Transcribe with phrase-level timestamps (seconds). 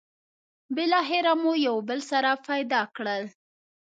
[0.75, 3.23] بالاخره مو یو بل سره پيدا کړل.